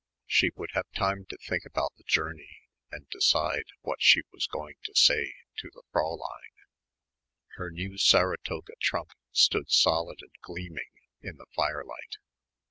She 0.25 0.49
would 0.55 0.71
have 0.73 0.91
time 0.95 1.25
to 1.29 1.37
think 1.37 1.63
about 1.63 1.93
the 1.95 2.03
journey 2.03 2.61
and 2.89 3.07
decide 3.09 3.65
what 3.81 4.01
she 4.01 4.23
was 4.31 4.47
going 4.47 4.77
to 4.85 4.95
say 4.95 5.35
to 5.59 5.69
the 5.71 5.83
Fräulein. 5.93 6.65
Her 7.57 7.69
new 7.69 7.99
Saratoga 7.99 8.73
trunk 8.81 9.11
stood 9.31 9.69
solid 9.69 10.17
and 10.23 10.31
gleaming 10.41 10.89
in 11.21 11.37
the 11.37 11.45
firelight. 11.55 12.17